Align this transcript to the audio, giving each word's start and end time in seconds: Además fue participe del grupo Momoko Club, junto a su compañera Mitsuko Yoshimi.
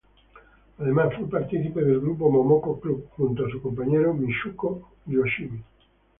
Además 0.79 1.13
fue 1.15 1.29
participe 1.29 1.83
del 1.83 1.99
grupo 1.99 2.27
Momoko 2.27 2.79
Club, 2.79 3.07
junto 3.11 3.45
a 3.45 3.49
su 3.51 3.61
compañera 3.61 4.11
Mitsuko 4.11 4.93
Yoshimi. 5.05 5.61